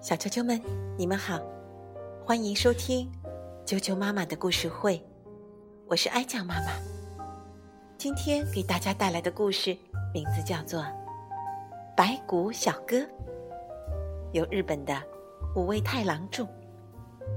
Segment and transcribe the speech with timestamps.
[0.00, 0.60] 小啾啾们，
[0.98, 1.40] 你们好，
[2.24, 3.08] 欢迎收听
[3.64, 5.00] 啾啾妈妈的故事会，
[5.86, 6.72] 我是爱酱妈妈。
[7.96, 9.76] 今天给大家带来的故事
[10.12, 10.80] 名字叫做
[11.96, 12.96] 《白骨小哥》，
[14.32, 15.00] 由日本的
[15.54, 16.44] 五味太郎著，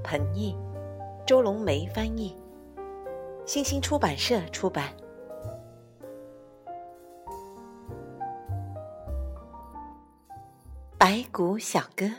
[0.03, 0.55] 彭毅，
[1.27, 2.35] 周龙梅翻译，
[3.45, 4.91] 新星出版社出版。
[10.99, 12.11] 白骨小哥，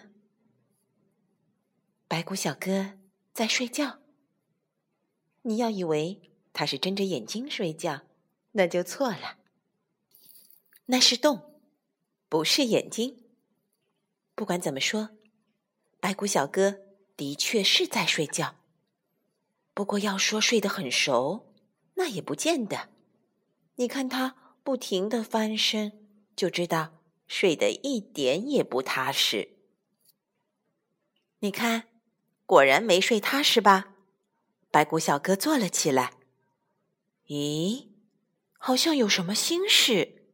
[2.07, 2.93] 白骨小哥
[3.35, 3.99] 在睡觉。
[5.43, 8.03] 你要以为他是睁着眼睛睡觉，
[8.53, 9.39] 那就错了。
[10.87, 11.61] 那是洞，
[12.29, 13.25] 不是眼睛。
[14.37, 15.11] 不管怎么说，
[15.99, 16.79] 白骨小哥
[17.17, 18.55] 的确是在睡觉。
[19.75, 21.53] 不过要说睡得很熟，
[21.95, 22.91] 那也不见得。
[23.75, 26.07] 你看他不停的翻身，
[26.37, 26.95] 就知道。
[27.29, 29.51] 睡得一点也不踏实。
[31.39, 31.85] 你看，
[32.45, 33.95] 果然没睡踏实吧？
[34.71, 36.15] 白骨小哥坐了起来。
[37.29, 37.89] 咦，
[38.59, 40.33] 好像有什么心事。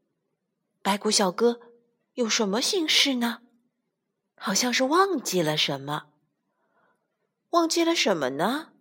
[0.81, 1.61] 白骨小哥
[2.15, 3.43] 有什么心事呢？
[4.37, 6.07] 好像是忘记了什么。
[7.51, 8.73] 忘记了什么呢？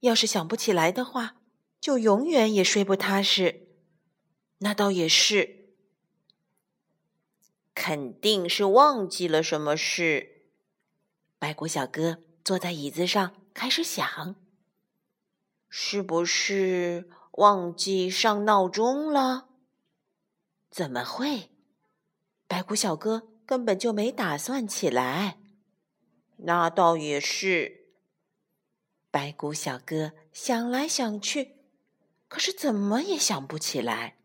[0.00, 1.36] 要是想不起来的话，
[1.80, 3.68] 就永远也睡不踏实。
[4.58, 5.61] 那倒也是。
[7.84, 10.44] 肯定是忘记了什么事。
[11.40, 14.36] 白骨小哥坐在椅子上，开始想：
[15.68, 19.48] 是不是忘记上闹钟了？
[20.70, 21.50] 怎么会？
[22.46, 25.40] 白骨小哥根本就没打算起来。
[26.36, 27.88] 那倒也是。
[29.10, 31.56] 白骨小哥想来想去，
[32.28, 34.18] 可是怎么也想不起来。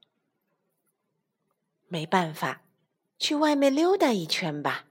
[1.87, 2.61] 没办法。
[3.19, 4.85] 去外面溜达一圈吧。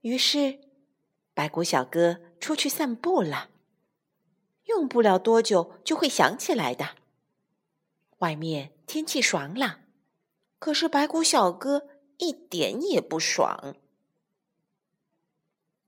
[0.00, 0.60] 于是，
[1.34, 3.50] 白骨小哥出去散步了。
[4.64, 6.96] 用不了多久就会想起来的。
[8.18, 9.80] 外面天气爽朗，
[10.58, 11.88] 可是白骨小哥
[12.18, 13.76] 一点也不爽。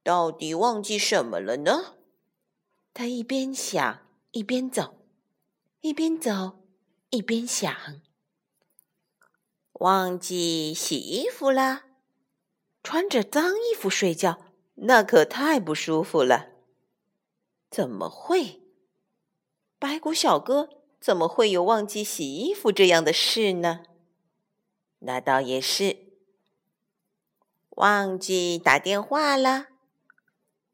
[0.03, 1.97] 到底忘记什么了呢？
[2.95, 4.95] 他一边想一边走，
[5.81, 6.65] 一边走
[7.11, 8.01] 一边想。
[9.79, 11.85] 忘记洗衣服了，
[12.83, 14.39] 穿着脏衣服睡觉，
[14.75, 16.49] 那可太不舒服了。
[17.71, 18.61] 怎么会？
[19.79, 20.69] 白骨小哥
[21.01, 23.85] 怎么会有忘记洗衣服这样的事呢？
[25.01, 26.09] 那倒也是。
[27.71, 29.69] 忘记打电话了？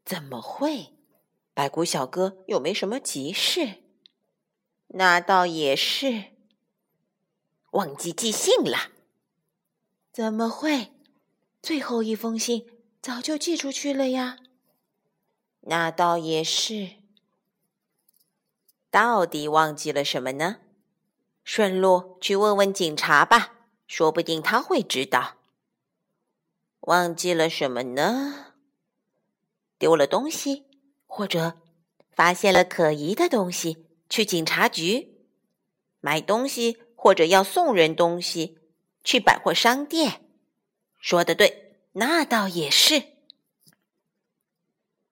[0.03, 0.95] 怎么会？
[1.53, 3.83] 白骨小哥又没什么急事。
[4.89, 6.33] 那倒也是。
[7.73, 8.94] 忘记寄信了？
[10.15, 10.93] 怎么会？
[11.61, 12.65] 最后一封信
[13.03, 14.39] 早就寄出去了呀。
[15.63, 16.91] 那倒也是。
[18.93, 20.59] 到底忘记了什么呢？
[21.43, 23.55] 顺路去问问警察吧，
[23.89, 25.35] 说不定他会知道。
[26.83, 28.55] 忘记了什么呢？
[29.79, 30.63] 丢了东西，
[31.09, 31.59] 或者
[32.13, 35.27] 发现了可疑的东西，去警察局
[35.99, 38.61] 买东西，或者要送人东西。
[39.05, 40.27] 去百货商店，
[40.99, 43.15] 说的对，那倒也是。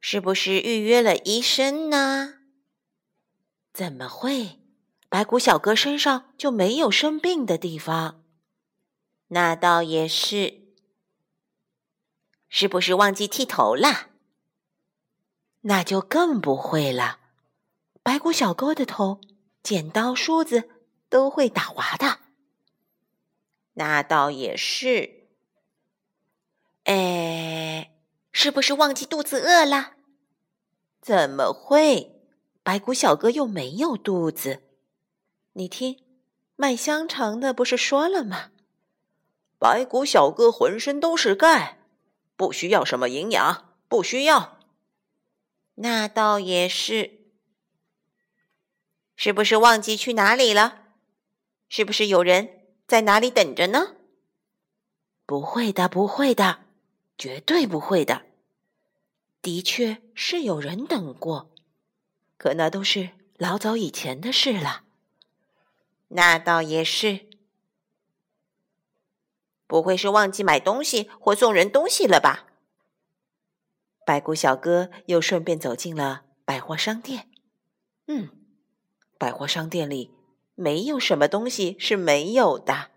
[0.00, 2.40] 是不是预约了医生呢？
[3.72, 4.58] 怎么会？
[5.08, 8.24] 白骨小哥身上就没有生病的地方？
[9.28, 10.74] 那倒也是。
[12.48, 14.08] 是不是忘记剃头了？
[15.60, 17.20] 那就更不会了。
[18.02, 19.20] 白骨小哥的头，
[19.62, 20.68] 剪刀、梳子
[21.08, 22.18] 都会打滑的。
[23.74, 25.28] 那倒也是，
[26.84, 27.92] 哎，
[28.30, 29.92] 是不是忘记肚子饿了？
[31.00, 32.20] 怎么会？
[32.62, 34.62] 白骨小哥又没有肚子。
[35.54, 36.00] 你听，
[36.54, 38.50] 卖香肠的不是说了吗？
[39.58, 41.78] 白骨小哥浑身都是钙，
[42.36, 44.58] 不需要什么营养，不需要。
[45.76, 47.32] 那倒也是，
[49.16, 50.84] 是不是忘记去哪里了？
[51.68, 52.61] 是不是有人？
[52.92, 53.96] 在哪里等着呢？
[55.24, 56.66] 不会的，不会的，
[57.16, 58.26] 绝对不会的。
[59.40, 61.50] 的确是有人等过，
[62.36, 64.84] 可那都是老早以前的事了。
[66.08, 67.30] 那倒也是，
[69.66, 72.46] 不会是忘记买东西或送人东西了吧？
[74.04, 77.30] 白骨小哥又顺便走进了百货商店。
[78.08, 78.28] 嗯，
[79.16, 80.10] 百货商店里。
[80.54, 82.90] 没有什么东西是没有的，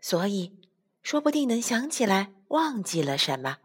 [0.00, 0.58] 所以
[1.02, 3.58] 说不定能想起来忘记了什么。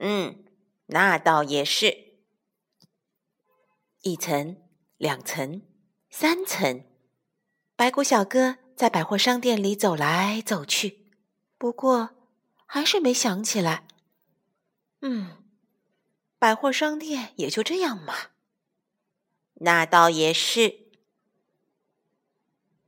[0.00, 0.44] 嗯，
[0.86, 2.18] 那倒也是。
[4.02, 4.56] 一层，
[4.96, 5.62] 两层，
[6.10, 6.84] 三层。
[7.76, 11.12] 白骨小哥在百货商店里走来走去，
[11.56, 12.10] 不过
[12.66, 13.86] 还是没想起来。
[15.00, 15.44] 嗯，
[16.38, 18.14] 百货商店也就这样嘛。
[19.54, 20.87] 那倒也是。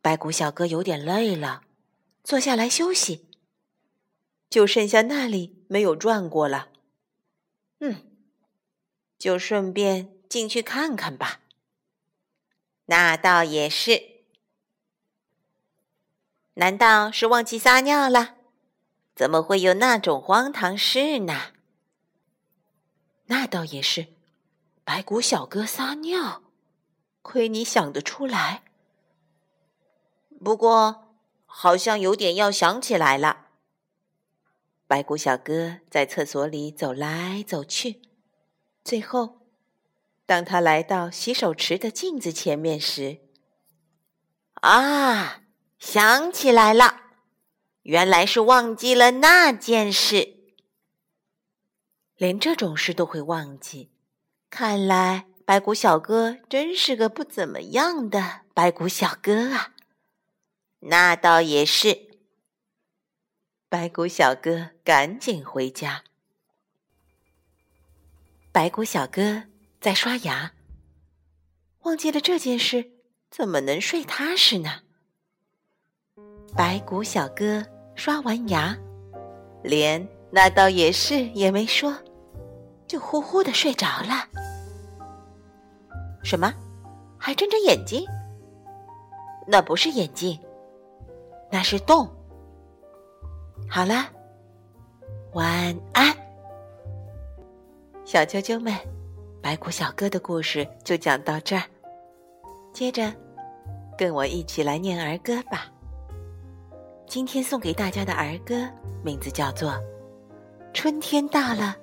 [0.02, 1.62] 白骨小哥有点累了，
[2.25, 3.29] 坐下来休息。
[4.49, 6.70] 就剩下那里没有转过了。
[7.79, 8.02] 嗯，
[9.17, 11.41] 就顺便进去看看吧。
[12.87, 14.25] 那倒也是。
[16.55, 18.35] 难道是忘记撒尿了？
[19.14, 21.52] 怎么会有那种荒唐事呢？
[23.26, 24.08] 那倒也是，
[24.82, 26.43] 白骨小哥撒尿，
[27.23, 28.64] 亏你想得出来。
[30.42, 33.48] 不过，好像有点要想起来了。
[34.87, 38.00] 白骨小哥在厕所里走来走去，
[38.82, 39.46] 最后，
[40.25, 43.19] 当他来到洗手池的镜子前面时，
[44.54, 45.42] 啊，
[45.78, 47.02] 想起来了，
[47.82, 50.37] 原来是忘记了那件事。
[52.16, 53.92] 连这种事都会忘记，
[54.48, 59.75] 看来白骨小哥真是个不怎么样的白骨小哥啊。
[60.81, 62.09] 那倒也是。
[63.69, 66.03] 白骨小哥赶紧回家。
[68.50, 69.44] 白骨小哥
[69.81, 70.53] 在刷牙，
[71.82, 72.91] 忘记了这件事，
[73.31, 74.81] 怎么能睡踏实呢？
[76.56, 78.76] 白骨小哥刷完牙，
[79.62, 81.97] 连那倒也是也没说，
[82.88, 84.29] 就呼呼的睡着了。
[86.25, 86.53] 什么？
[87.17, 88.05] 还睁着眼睛？
[89.47, 90.37] 那不是眼睛。
[91.50, 92.08] 那是洞。
[93.69, 94.06] 好了，
[95.32, 96.17] 晚安，
[98.05, 98.75] 小啾啾们。
[99.43, 101.62] 白骨小哥的故事就讲到这儿。
[102.75, 103.11] 接着，
[103.97, 105.67] 跟我一起来念儿歌吧。
[107.06, 108.69] 今天送给大家的儿歌
[109.02, 109.70] 名字叫做
[110.75, 111.75] 《春天到了，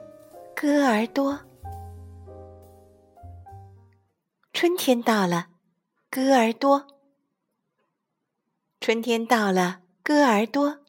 [0.56, 1.34] 歌儿多》。
[4.54, 5.48] 春天到了，
[6.10, 6.86] 歌儿多。
[8.88, 10.80] 春天到了，歌儿多，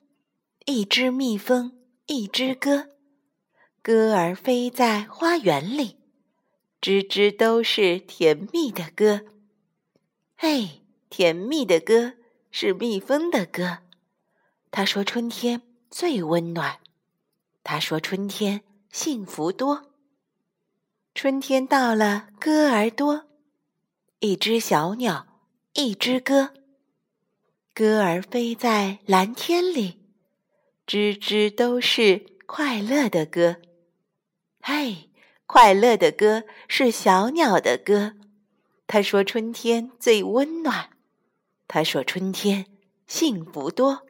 [0.66, 1.72] 一只蜜蜂，
[2.06, 2.90] 一只歌，
[3.82, 5.96] 歌儿飞在花园里，
[6.80, 9.22] 吱吱都是甜蜜的歌。
[10.36, 12.12] 嘿，甜蜜的歌
[12.52, 13.78] 是蜜蜂的歌，
[14.70, 16.78] 他说春天最温暖，
[17.64, 18.62] 他说春天
[18.92, 19.90] 幸福多。
[21.16, 23.24] 春天到了，歌儿多，
[24.20, 25.26] 一只小鸟，
[25.72, 26.54] 一只歌。
[27.78, 30.00] 歌儿飞在蓝天里，
[30.84, 33.58] 吱吱都是快乐的歌。
[34.60, 35.08] 嘿，
[35.46, 38.16] 快乐的歌是小鸟的歌。
[38.88, 40.90] 他说春天最温暖，
[41.69, 42.66] 他说春天
[43.06, 44.04] 幸福多。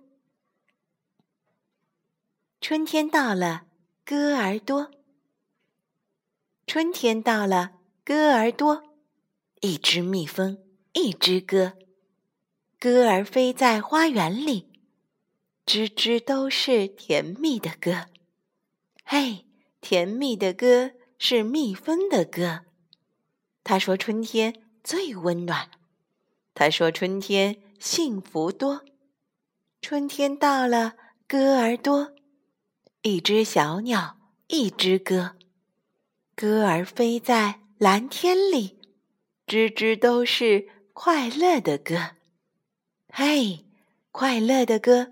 [2.63, 3.67] 春天到了，
[4.03, 4.91] 歌儿多。
[6.67, 7.73] 春天到了，
[8.03, 8.83] 歌儿多。
[9.61, 10.57] 一只蜜蜂，
[10.95, 11.75] 一只歌。
[12.81, 14.69] 歌儿飞在花园里，
[15.67, 18.07] 吱吱都是甜蜜的歌。
[19.05, 19.47] 嘿，
[19.81, 22.61] 甜蜜的歌是蜜蜂的歌。
[23.65, 25.69] 他说春天最温暖，
[26.55, 28.85] 他说春天幸福多。
[29.83, 30.95] 春天到了，
[31.27, 32.13] 歌儿多。
[33.03, 35.35] 一只小鸟，一只歌。
[36.37, 38.79] 歌儿飞在蓝天里，
[39.49, 42.11] 吱吱都是快乐的歌。
[43.21, 43.65] 嘿，
[44.13, 45.11] 快乐的歌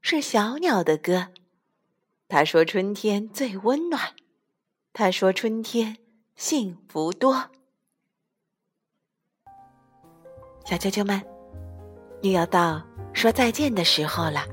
[0.00, 1.28] 是小鸟的歌。
[2.26, 4.12] 他说春天最温暖，
[4.92, 5.96] 他说春天
[6.34, 7.48] 幸福多。
[10.64, 11.22] 小啾啾们，
[12.22, 14.44] 又要到说再见的时候了。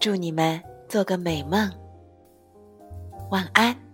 [0.00, 1.70] 祝你们做个美梦，
[3.30, 3.87] 晚安。